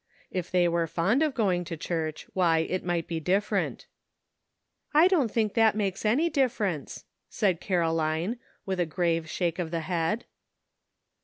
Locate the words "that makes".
5.53-6.05